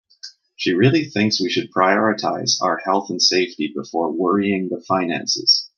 [0.55, 5.69] She really thinks we should prioritize our health and safety before worrying the finances.